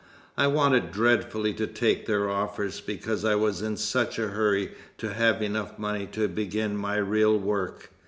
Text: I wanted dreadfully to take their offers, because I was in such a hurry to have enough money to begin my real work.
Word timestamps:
I 0.35 0.47
wanted 0.47 0.91
dreadfully 0.91 1.53
to 1.53 1.67
take 1.67 2.07
their 2.07 2.27
offers, 2.27 2.81
because 2.81 3.23
I 3.23 3.35
was 3.35 3.61
in 3.61 3.77
such 3.77 4.17
a 4.17 4.29
hurry 4.29 4.71
to 4.97 5.13
have 5.13 5.43
enough 5.43 5.77
money 5.77 6.07
to 6.07 6.27
begin 6.27 6.75
my 6.75 6.95
real 6.95 7.37
work. 7.37 7.91